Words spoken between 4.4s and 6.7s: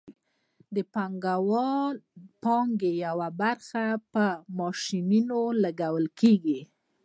ماشینونو لګول کېږي